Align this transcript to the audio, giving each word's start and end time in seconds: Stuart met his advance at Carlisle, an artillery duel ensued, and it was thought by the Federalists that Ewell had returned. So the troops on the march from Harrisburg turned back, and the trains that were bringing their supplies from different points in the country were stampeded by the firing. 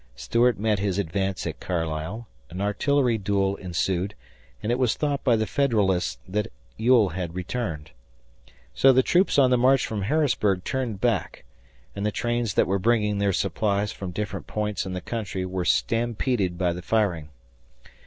Stuart 0.15 0.57
met 0.57 0.79
his 0.79 0.97
advance 0.97 1.45
at 1.45 1.59
Carlisle, 1.59 2.27
an 2.49 2.59
artillery 2.59 3.19
duel 3.19 3.55
ensued, 3.57 4.15
and 4.63 4.71
it 4.71 4.79
was 4.79 4.95
thought 4.95 5.23
by 5.23 5.35
the 5.35 5.45
Federalists 5.45 6.17
that 6.27 6.47
Ewell 6.75 7.09
had 7.09 7.35
returned. 7.35 7.91
So 8.73 8.91
the 8.91 9.03
troops 9.03 9.37
on 9.37 9.51
the 9.51 9.59
march 9.59 9.85
from 9.85 10.01
Harrisburg 10.01 10.63
turned 10.63 11.01
back, 11.01 11.43
and 11.95 12.03
the 12.03 12.11
trains 12.11 12.55
that 12.55 12.65
were 12.65 12.79
bringing 12.79 13.19
their 13.19 13.31
supplies 13.31 13.91
from 13.91 14.09
different 14.09 14.47
points 14.47 14.87
in 14.87 14.93
the 14.93 15.01
country 15.01 15.45
were 15.45 15.65
stampeded 15.65 16.57
by 16.57 16.73
the 16.73 16.81
firing. 16.81 17.29